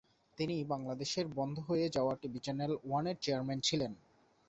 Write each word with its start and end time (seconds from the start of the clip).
তিনি 0.37 0.55
বাংলাদেশের 0.63 1.25
বন্ধ 1.35 1.55
হয়ে 1.59 1.87
যাওয়া 1.89 2.13
টিভি 2.21 2.39
চ্যানেল 2.39 2.71
ওয়ানের 2.83 3.17
চেয়ারম্যান 3.21 3.59
ছিলেন। 3.61 3.91